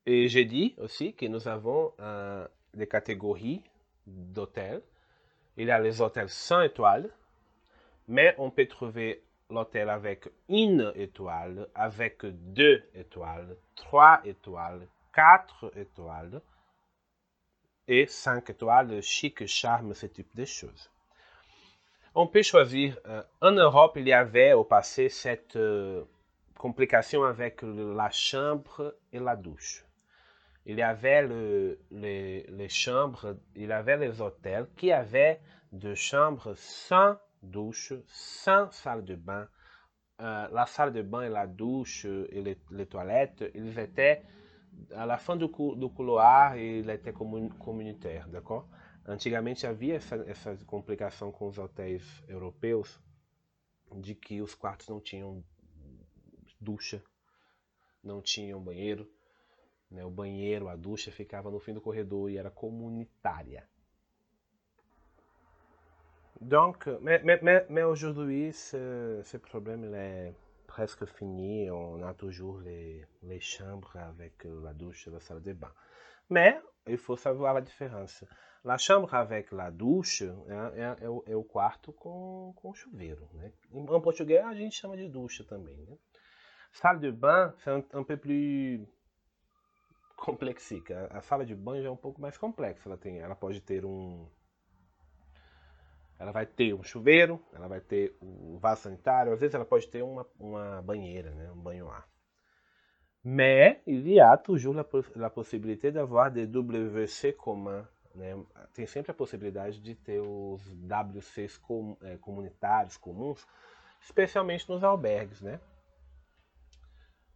[0.05, 3.63] Et j'ai dit aussi que nous avons euh, des catégories
[4.05, 4.83] d'hôtels.
[5.59, 7.09] Il y a les hôtels 100 étoiles,
[8.07, 16.41] mais on peut trouver l'hôtel avec une étoile, avec deux étoiles, trois étoiles, quatre étoiles
[17.89, 20.89] et cinq étoiles, chic, charme, ce type de choses.
[22.15, 22.97] On peut choisir.
[23.07, 26.05] Euh, en Europe, il y avait au passé cette euh,
[26.57, 29.83] complication avec la chambre et la douche.
[30.65, 35.39] Il y avait le, les, chambres, il y avait les hôtels qui avaient
[35.71, 39.47] deux chambres sans douche, sans salle de bain.
[40.21, 44.21] Euh, la salle de bain et la douche et les, toilettes, ils étaient
[44.93, 48.67] à la fin du, cou du couloir et ils étaient commun communautaires, d'accord?
[49.09, 53.01] Antigamente havia essa, essa complicação com os hotéis europeus
[53.91, 55.43] de que os quartos não tinham
[56.61, 57.03] ducha,
[58.03, 59.09] não tinham banheiro.
[59.91, 60.05] Né?
[60.05, 63.67] O banheiro, a ducha ficava no fim do corredor e era comunitária.
[66.39, 69.21] Donc, mais, mais, mais, aujourd'hui, ce,
[70.69, 71.69] presque fini.
[71.69, 75.73] On a toujours les, les chambres avec la douche la salle de bain.
[76.29, 78.25] Mais il faut savoir a diferença.
[78.63, 83.27] La chambre avec la douche é, é, é, o, é o, quarto com, com chuveiro.
[83.33, 83.51] Né?
[83.71, 85.77] Em, em, português a gente chama de ducha também.
[85.87, 85.97] Né?
[86.71, 88.87] Salle de bain é um, um peu plus
[90.19, 90.93] complexique.
[90.93, 92.87] A, sala de banho já é um pouco mais complexa.
[92.87, 94.27] Ela, tem, ela pode ter um.
[96.17, 99.87] Ela vai ter um chuveiro, ela vai ter o vaso sanitário, às vezes ela pode
[99.87, 101.49] ter uma, uma banheira, né?
[101.49, 102.05] um banho-ar.
[103.23, 107.87] Mais il y a toujours la, la possibilité d'avoir des WC communs.
[108.13, 108.35] Né?
[108.73, 113.47] Tem sempre a possibilidade de ter os WCs com, é, comunitários comuns,
[114.01, 115.41] especialmente nos albergues.
[115.41, 115.59] Né?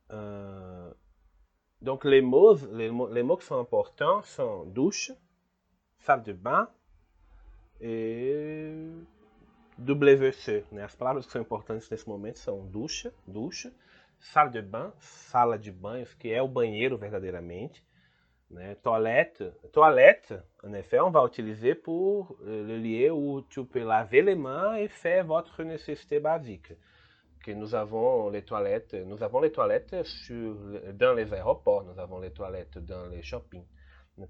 [0.10, 0.96] Uh,
[1.84, 5.12] donc les mots, les, les mots qui sont importants sont douche,
[6.00, 6.70] salle de bain
[7.82, 9.04] e
[9.78, 10.64] WC.
[10.82, 13.72] As palavras que são importantes nesse momento são ducha, ducha,
[14.18, 17.84] salle de bain, sala de banhos, que é o banheiro verdadeiramente.
[18.50, 18.76] Né?
[18.76, 24.22] Toilette, toilette, en effet, on va utiliser pour euh, le lieu où tu peux laver
[24.22, 26.72] les mains et faire votre nécessité basique.
[27.44, 30.56] Que nous avons les toilettes, nous avons les toilettes sur,
[30.94, 33.66] dans les aéroports, nous avons les toilettes dans les shoppings.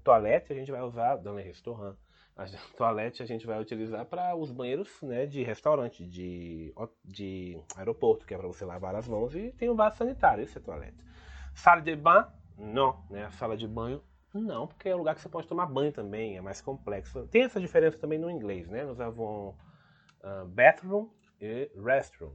[0.02, 1.96] Toilette a gente vai usar dans les restaurants.
[2.36, 2.46] A
[2.76, 6.74] toalete a gente vai utilizar para os banheiros né, de restaurante, de,
[7.04, 10.58] de aeroporto, que é para você lavar as mãos, e tem o vaso sanitário, isso
[10.58, 11.04] é toalete.
[11.54, 12.26] Sala de banho,
[12.58, 13.30] não, né?
[13.32, 16.40] Sala de banho, não, porque é um lugar que você pode tomar banho também, é
[16.40, 17.24] mais complexo.
[17.28, 18.84] Tem essa diferença também no inglês, né?
[18.84, 19.54] Nós avons
[20.24, 21.08] uh, bathroom
[21.40, 22.32] e restroom.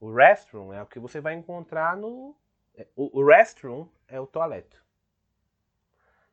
[0.00, 2.36] O restroom é o que você vai encontrar no.
[2.74, 4.76] É, o, restroom é o toalete.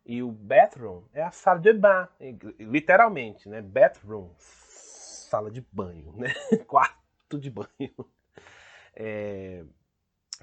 [0.05, 2.07] E o bathroom é a sala de banho,
[2.59, 3.61] literalmente, né?
[3.61, 6.31] Bathroom, sala de banho, né?
[6.67, 8.11] Quarto de banho.
[8.95, 9.63] É,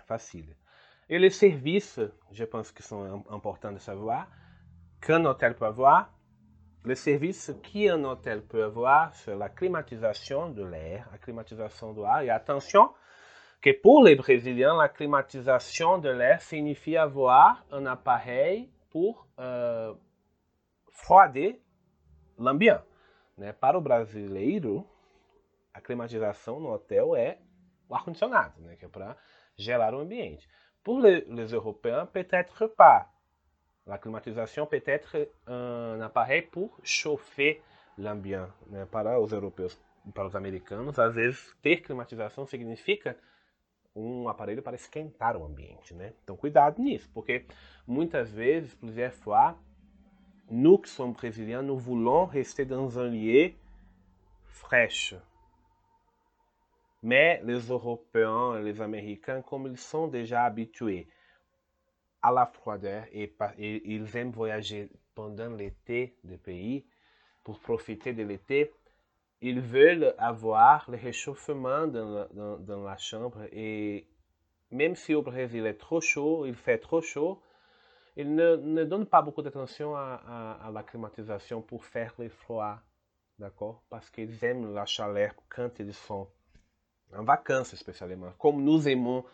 [0.04, 0.56] facile.
[1.08, 2.00] Et les services,
[2.32, 4.28] je pense qu'ils sont importants de savoir,
[5.00, 6.12] qu'un hôtel peut avoir.
[6.84, 12.22] Les services qu'un hôtel peut avoir, c'est la climatisation de l'air, la climatisation de l'air.
[12.22, 12.30] Et
[13.62, 19.96] que pour les Brésiliens, la climatisation de l'air signifie avoir un appareil por uh,
[20.90, 21.60] froader
[22.36, 22.84] l'ambiance.
[23.38, 23.52] Né?
[23.52, 24.84] Para o brasileiro,
[25.72, 27.38] a climatização no hotel é
[27.88, 28.74] o ar-condicionado, né?
[28.74, 29.16] que é para
[29.56, 30.48] gelar o ambiente.
[30.82, 33.08] Pour les, les Européens, peut-être pas.
[33.86, 37.62] La climatisation peut être un appareil pour chauffer
[37.96, 38.52] l'ambiance.
[38.66, 38.86] Né?
[38.86, 39.80] Para os europeus,
[40.12, 43.16] para os americanos, às vezes ter climatização significa
[43.94, 46.14] um aparelho para esquentar o ambiente, né?
[46.22, 47.46] Então cuidado nisso, porque
[47.86, 49.56] muitas vezes, plusieurs fois,
[50.50, 53.54] nous qui sommes brésiliens, nous voulons rester dans un lieu
[54.44, 55.14] fraîche.
[57.02, 61.08] Mais les Européens les Américains, comme ils sont déjà habitués
[62.22, 66.86] à la froideur et, et ils aiment voyager pendant l'été du pays
[67.42, 68.72] pour profiter de l'été,
[69.42, 74.06] ils veulent avoir le réchauffement dans la, chambre et
[74.70, 77.42] même si au Brésil est trop chaud, il fait trop chaud,
[78.16, 82.28] ils ne, ne donnent pas beaucoup d'attention à, à, à, la climatisation pour faire le
[82.28, 82.78] froid,
[83.38, 83.82] d'accord?
[83.90, 86.28] Parce qu'ils aiment la chaleur quand ils sont
[87.14, 88.32] en vacances spécialement.
[88.38, 89.24] Comme nous aimons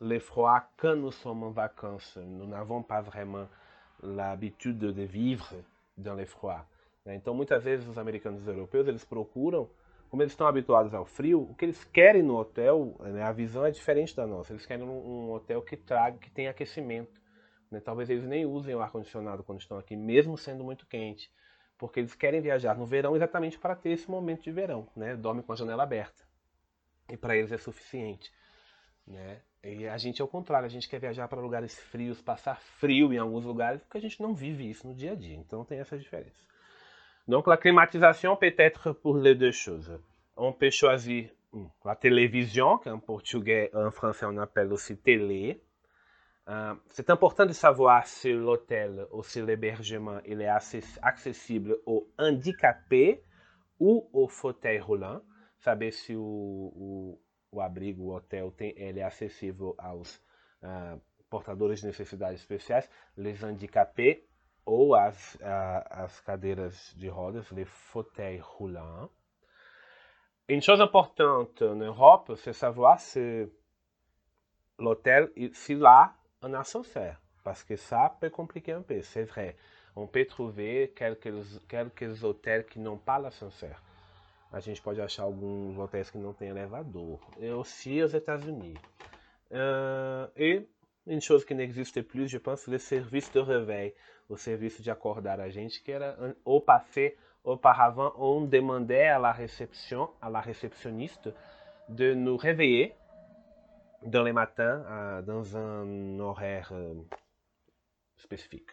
[0.00, 3.48] le froid quand nous sommes en vacances, nous n'avons pas vraiment
[4.02, 5.54] l'habitude de vivre
[5.96, 6.64] dans le froid.
[7.06, 7.14] Né?
[7.14, 9.70] Então, muitas vezes, os americanos e os europeus, eles procuram,
[10.10, 13.64] como eles estão habituados ao frio, o que eles querem no hotel, né, a visão
[13.64, 14.52] é diferente da nossa.
[14.52, 17.20] Eles querem um, um hotel que traga, que tenha aquecimento.
[17.70, 17.80] Né?
[17.80, 21.30] Talvez eles nem usem o ar-condicionado quando estão aqui, mesmo sendo muito quente.
[21.78, 24.88] Porque eles querem viajar no verão exatamente para ter esse momento de verão.
[24.96, 25.14] Né?
[25.14, 26.24] Dorme com a janela aberta.
[27.08, 28.32] E para eles é suficiente.
[29.06, 29.40] Né?
[29.62, 33.12] E a gente é o contrário, a gente quer viajar para lugares frios, passar frio
[33.12, 35.36] em alguns lugares, porque a gente não vive isso no dia a dia.
[35.36, 36.46] Então tem essa diferença.
[37.28, 39.98] Donc la climatisation peut être pour les deux choses.
[40.36, 41.30] On peut choisir
[41.84, 45.62] la télévision, qu'en portugais, en français on appelle aussi télé.
[46.48, 50.52] Euh, c'est important de savoir si l'hôtel ou si l'hébergement il est
[51.02, 53.24] accessible aux handicapés
[53.80, 55.22] ou aux fauteuils roulants.
[55.58, 60.22] Saber se o, o, o abrigo, o hotel, tem, ele é acessível aos
[60.62, 64.28] uh, portadores de necessidades especiais, les handicapés
[64.66, 69.08] ou as, a, as cadeiras de rodas, les fauteuils roulants.
[70.48, 73.44] Une chose importante en Europe, c'est savoir si
[74.78, 79.56] l'hôtel, s'il a un ascenseur, parce que ça peut compliquer un peu, c'est vrai.
[79.96, 81.32] On peut trouver quelques,
[81.68, 83.80] quelques hôtels qui n'ont pas l'ascenseur.
[84.52, 87.20] a gente pode achar alguns hotéis que não tem elevador.
[87.38, 88.74] Et aussi aux États-Unis.
[89.50, 90.66] Uh, et
[91.06, 93.94] une chose qui n'existe plus, je pense, le service de réveil,
[94.28, 99.32] o serviço de acordar a gente, que era au passé, auparavant, on demandait à la
[99.32, 101.32] réception, à la réceptionniste,
[101.88, 102.94] de nous réveiller
[104.02, 107.06] dans les matins, uh, dans un horaire uh,
[108.16, 108.70] spécifique.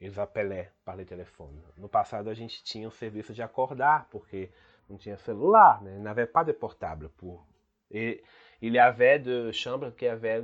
[0.00, 1.60] Eles appelaient par le telefone.
[1.76, 4.50] No passado a gente tinha o serviço de acordar, porque
[4.88, 6.08] não tinha celular, né?
[6.08, 7.46] Havia pas de portable pour.
[7.90, 8.22] Et
[8.60, 10.42] il y avait de chambre que avait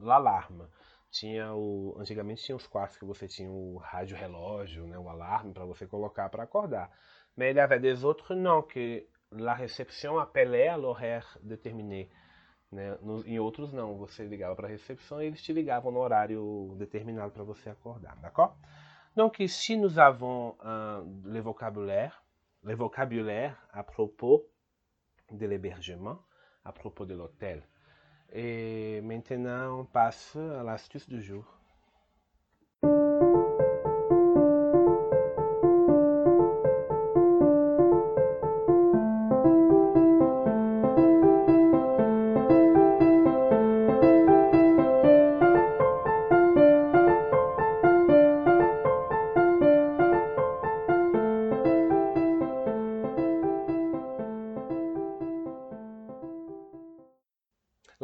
[0.00, 0.68] l'alarme.
[1.10, 5.54] Tinha o antigamente tinha os quartos que você tinha o rádio relógio, né, o alarme
[5.54, 6.90] para você colocar para acordar.
[7.36, 12.08] Mais il y avait des non que la réception appelait à l'horaire déterminé.
[12.70, 12.98] Né?
[13.24, 17.32] Em outros não, você ligava para a recepção e eles te ligavam no horário determinado
[17.32, 18.54] para você acordar, d'accord?
[19.16, 22.22] Donc ici nous avons uh, le vocabulaire,
[22.62, 24.44] le vocabulaire à propos
[25.30, 26.18] de l'hébergement,
[26.64, 27.62] à propos de l'hôtel.
[28.32, 31.57] Et maintenant on passe à l'astuce du jour.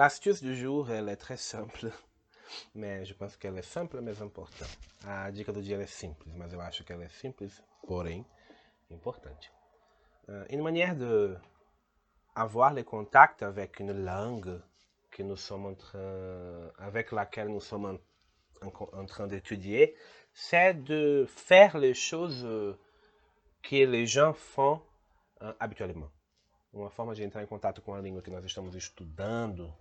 [0.04, 1.90] L'astuce du jour, elle est très simple,
[2.74, 4.78] mas je pense qu'elle est simple, mais importante.
[5.06, 8.26] A dica do dia é simples, mas eu acho que ela é simples, porém
[8.90, 9.50] importante.
[10.28, 11.38] Uh, une manière de
[12.34, 14.60] avoir le contact avec une langue
[15.10, 19.96] que nous sommes en train, avec laquelle nous sommes en, en, en train d'étudier,
[20.34, 22.46] c'est de faire les choses
[23.62, 24.82] que les gens font
[25.40, 26.10] uh, habituellement.
[26.74, 29.72] Uma forma de entrar em contato com a língua que nós estamos estudando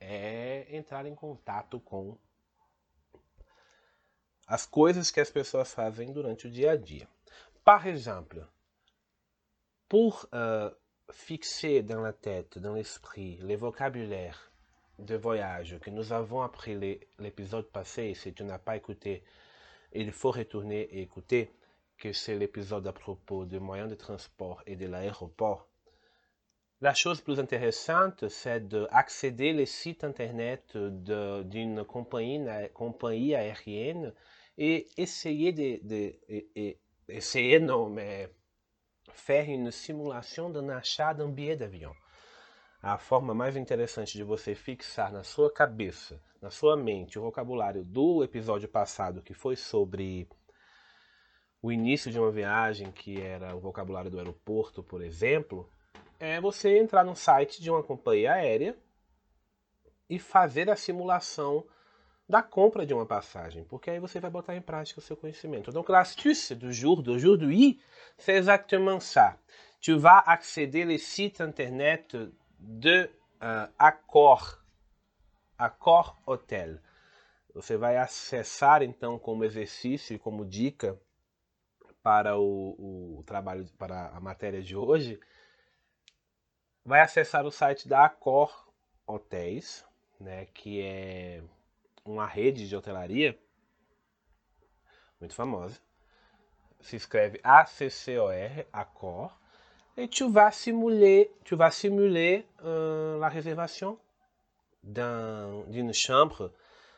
[0.00, 2.16] é entrar em contato com
[4.46, 7.06] as coisas que as pessoas fazem durante o dia a dia.
[7.62, 8.44] Par exemple,
[9.88, 10.74] pour uh,
[11.12, 14.50] fixer dans la tête, dans l'esprit, les vocabulaires
[14.98, 16.76] de voyage que nous avons appris
[17.18, 19.22] l'épisode passé, si tu n'as pas écouté,
[19.92, 21.52] il faut retourner et écouter,
[21.96, 25.68] que c'est l'épisode à propos des moyens de transport et de l'aéroport.
[26.82, 32.40] La chose plus intéressante, c'est d'accéder les sites internet d'une compagnie,
[32.72, 34.14] compagnie aérienne
[34.56, 38.30] et essayer de, de, de, essayer non, mais
[39.12, 41.92] faire une simulação d'un achat d'un billet d'avion.
[42.82, 47.84] A forma mais interessante de você fixar na sua cabeça, na sua mente, o vocabulário
[47.84, 50.26] do episódio passado, que foi sobre
[51.60, 55.70] o início de uma viagem, que era o vocabulário do aeroporto, por exemplo,
[56.20, 58.76] é você entrar no site de uma companhia aérea
[60.08, 61.66] e fazer a simulação
[62.28, 65.72] da compra de uma passagem, porque aí você vai botar em prática o seu conhecimento.
[65.72, 67.80] Donc l'astuce du jour d'aujourd'hui,
[68.18, 69.36] c'est exactement ça.
[69.80, 73.04] Tu vas accéder les sites internet de
[73.40, 74.62] uh, Accor,
[75.58, 76.78] Accor Hotel.
[77.54, 80.96] Você vai acessar então como exercício e como dica
[82.02, 85.18] para o, o trabalho, para a matéria de hoje,
[86.84, 88.68] vai acessar o site da Accor
[89.06, 89.84] Hotéis,
[90.18, 91.42] né, que é
[92.04, 93.38] uma rede de hotelaria
[95.20, 95.78] muito famosa.
[96.80, 99.38] Se escreve A-C-C-O-R, Accor.
[99.96, 103.98] E tu vas simuler, tu vas simuler uh, la réservation
[104.82, 106.50] d'une chambre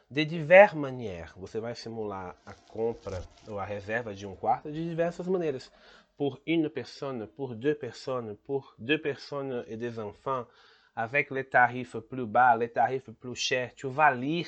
[0.09, 1.33] de diversas maneiras.
[1.37, 5.73] Você vai simular a compra ou a reserva de um quarto de diversas maneiras
[6.17, 10.47] pour une personne, pour deux personnes, pour deux personnes et des enfants,
[10.95, 13.75] avec les tarifs plus bas, les tarifs plus chers.
[13.75, 14.47] Tu vas lire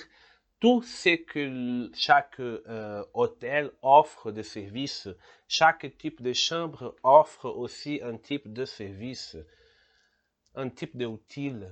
[0.60, 5.08] tout ce que chaque euh, hôtel offre de services.
[5.48, 9.36] Chaque type de chambre offre aussi un type de service,
[10.54, 11.68] un type de utile.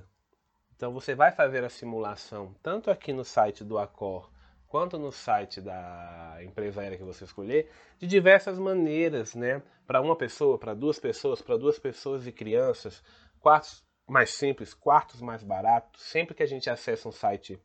[0.75, 4.32] Então você vai fazer a simulação tanto aqui no site do Accor
[4.73, 7.69] quanto no site da empresa aérea que você escolher,
[7.99, 9.61] de diversas maneiras, né?
[9.85, 13.03] Para uma pessoa, para duas pessoas, para duas pessoas e crianças,
[13.39, 16.01] quartos mais simples, quartos mais baratos.
[16.01, 17.61] Sempre que a gente acessa um site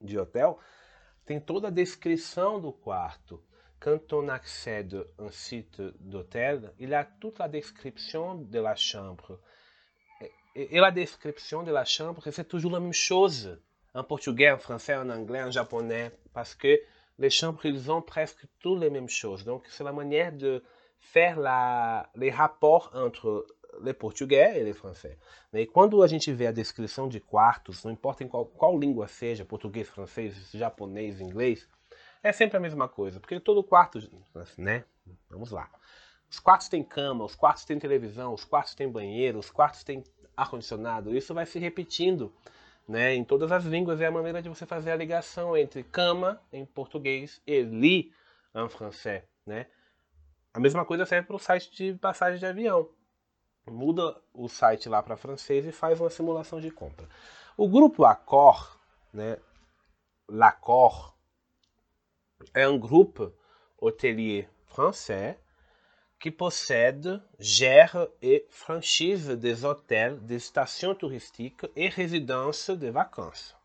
[0.00, 0.58] de hotel,
[1.24, 3.40] tem toda a descrição do quarto.
[3.78, 8.74] Quand on accède à un site d'hôtel, il y a toute la description de la
[8.74, 9.38] chambre.
[10.56, 13.56] Et la description de la chambre, c'est toujours la même chose
[13.98, 16.80] en portugais, en français, en anglais, en japonais, parce que
[17.18, 19.44] les chambres, ils ont presque toutes les mêmes choses.
[19.44, 20.62] Donc, c'est la manière de
[21.00, 23.46] faire la, les rapports entre
[23.80, 25.18] le português e le français.
[25.52, 29.06] E quando a gente vê a descrição de quartos, não importa em qual, qual língua
[29.06, 31.68] seja, português, francês, japonês, inglês,
[32.22, 33.98] é sempre a mesma coisa, porque todo quarto,
[34.56, 34.84] né?
[35.30, 35.70] Vamos lá.
[36.30, 40.04] Os quartos têm cama, os quartos têm televisão, os quartos têm banheiro, os quartos têm
[40.36, 41.16] ar-condicionado.
[41.16, 42.32] Isso vai se repetindo
[42.88, 44.00] né, em todas as línguas.
[44.00, 48.12] É a maneira de você fazer a ligação entre cama em português e lit
[48.54, 49.22] em francês.
[49.46, 49.66] Né?
[50.54, 52.88] A mesma coisa serve para o site de passagem de avião.
[53.66, 57.06] Muda o site lá para francês e faz uma simulação de compra.
[57.56, 58.80] O grupo Accor,
[59.12, 59.36] né,
[60.26, 61.14] l'Accor,
[62.54, 63.32] é um grupo
[63.78, 65.36] hotelier francês
[66.20, 73.56] qui possède, gère et franchise des hôtels, des stations touristiques et résidences de vacances.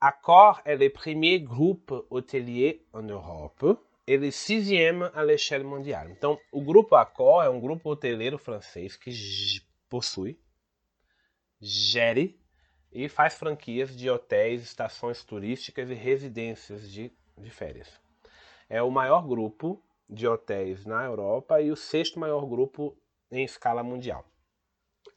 [0.00, 3.78] Accor est le premier groupe hotelier en Europe
[4.08, 6.10] e le sixième à l'échelle mondiale.
[6.10, 9.12] Então, o grupo Accor é um grupo hoteleiro francês que
[9.88, 10.40] possui,
[11.60, 12.40] gere
[12.90, 17.88] e faz franquias de hotéis, estações turísticas e residências de, de férias.
[18.68, 19.80] É o maior grupo
[20.10, 22.96] de hotéis na Europa e o sexto maior grupo
[23.30, 24.24] em escala mundial.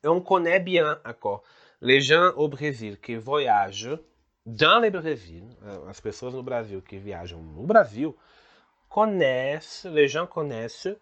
[0.05, 1.43] On connaît bien encore
[1.81, 3.97] les gens au Brésil qui voyagent
[4.45, 8.13] dans le Brésil, eh, as pessoas no Brasil que viajam no Brasil,
[8.89, 10.95] connaissent, les gens connaissent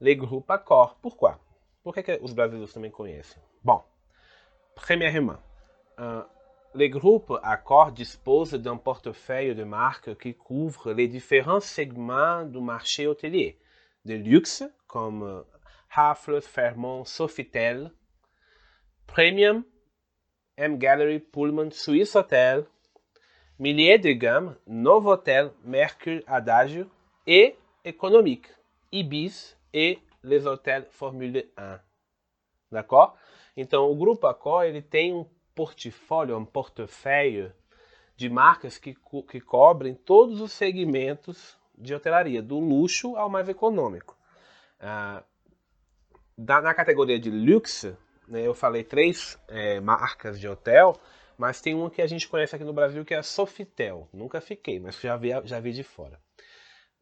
[0.00, 0.96] les groupes Accor.
[1.02, 1.38] Pourquoi?
[1.82, 3.42] Por que, que os brasileiros também conhecem?
[3.62, 3.84] Bom,
[4.74, 5.38] premièrement,
[5.98, 6.24] uh,
[6.74, 13.06] les groupes Accor disposent d'un portefeuille de marques qui couvre les différents segments du marché
[13.06, 13.58] hôtelier,
[14.04, 15.44] de luxe comme
[15.88, 17.92] Raffles, Fairmont, Sofitel,
[19.06, 19.62] Premium,
[20.56, 22.64] M Gallery, Pullman, Swiss Hotel,
[23.60, 26.86] Milliers de gamme, Novotel, Mercure, Adagio
[27.26, 28.48] et économique,
[28.90, 31.80] Ibis et les hôtels Formule 1.
[32.72, 33.16] D'accord?
[33.56, 35.24] Então, o grupo Accor ele tem um
[35.54, 37.52] portfólio, um portefeuille
[38.16, 43.48] de marcas que, co que cobrem todos os segmentos de hotelaria, do luxo ao mais
[43.48, 44.16] econômico.
[44.80, 45.24] Ah,
[46.36, 47.96] da, na categoria de luxe,
[48.28, 50.98] né, eu falei três é, marcas de hotel,
[51.36, 54.08] mas tem uma que a gente conhece aqui no Brasil que é a Sofitel.
[54.12, 56.20] Nunca fiquei, mas já vi, já vi de fora.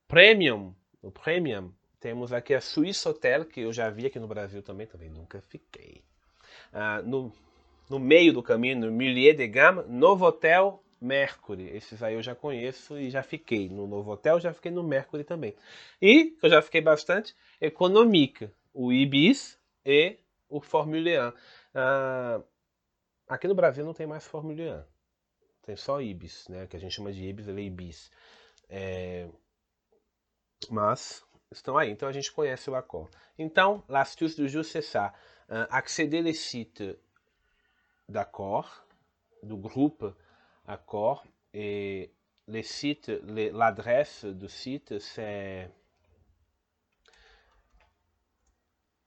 [0.08, 4.62] Premium, o Premium, temos aqui a Swiss Hotel, que eu já vi aqui no Brasil
[4.62, 6.02] também, também nunca fiquei.
[6.72, 7.32] Ah, no
[7.92, 11.68] no meio do caminho, no Millier de Gamme, Novotel Mercury.
[11.76, 13.68] Esses aí eu já conheço e já fiquei.
[13.68, 15.54] No Novotel já fiquei no Mercury também.
[16.00, 20.18] E, eu já fiquei bastante, Economica, o Ibis e
[20.48, 21.32] o Formule 1.
[21.74, 22.40] Ah,
[23.28, 24.84] aqui no Brasil não tem mais Formule 1.
[25.62, 26.66] Tem só Ibis, né?
[26.66, 28.10] Que a gente chama de Ibis, ele é Ibis.
[28.70, 29.28] É...
[30.70, 31.90] Mas estão aí.
[31.90, 33.10] Então a gente conhece o Accor.
[33.38, 35.12] Então, l'astuce du jour, c'est ça.
[35.46, 35.68] Uh,
[38.12, 38.86] d'accord,
[39.42, 40.14] du groupe
[40.66, 41.24] Accord.
[41.52, 42.12] Et
[42.46, 45.68] les sites, l'adresse du site, c'est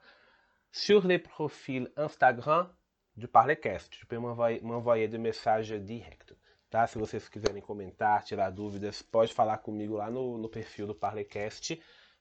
[0.72, 2.70] sur les profils Instagram
[3.16, 3.90] do Parlecast.
[4.00, 6.36] Tu peux m'envoyer des messages directs.
[6.70, 6.86] Tá?
[6.86, 11.80] Se vocês quiserem comentar, tirar dúvidas, pode falar comigo lá no, no perfil do Parlecast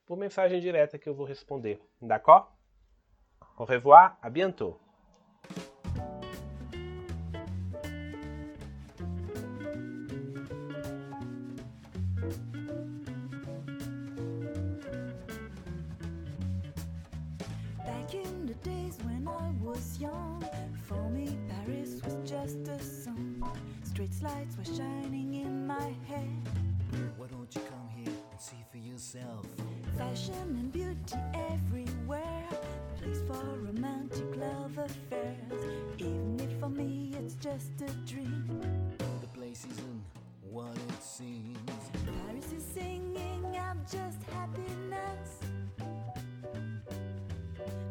[0.09, 1.79] por mensagem direta que eu vou responder.
[2.01, 2.51] D'accord?
[3.55, 4.75] Au revoir, à bientôt.
[17.85, 20.43] Back in the days when I was young,
[20.87, 23.43] for me Paris was just a song.
[23.83, 26.49] Street lights were shining in my head.
[27.15, 28.18] Why don't you come here?
[28.39, 29.45] And see for yourself.
[29.97, 31.15] Fashion and beauty
[31.51, 32.47] everywhere.
[33.01, 35.61] Place for romantic love affairs.
[35.97, 38.61] Even if for me it's just a dream.
[39.21, 40.03] The place isn't
[40.49, 41.57] what it seems.
[42.05, 45.39] Paris is singing out just happiness.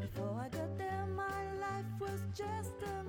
[0.01, 3.05] Before I got there, my life was just a